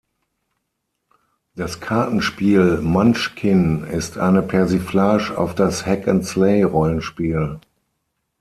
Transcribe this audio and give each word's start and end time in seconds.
Das 1.55 1.79
Kartenspiel 1.79 2.79
Munchkin 2.81 3.83
ist 3.83 4.17
eine 4.17 4.41
Persiflage 4.41 5.37
auf 5.37 5.53
das 5.53 5.85
Hack-&-Slay-Rollenspiel. 5.85 7.59